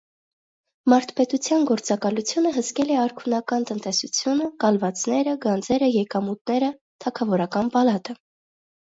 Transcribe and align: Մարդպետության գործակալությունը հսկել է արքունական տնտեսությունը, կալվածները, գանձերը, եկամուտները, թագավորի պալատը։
Մարդպետության 0.93 1.67
գործակալությունը 1.71 2.55
հսկել 2.57 2.95
է 2.95 2.97
արքունական 3.03 3.69
տնտեսությունը, 3.73 4.51
կալվածները, 4.67 5.39
գանձերը, 5.47 5.95
եկամուտները, 6.01 6.75
թագավորի 7.07 7.53
պալատը։ 7.81 8.23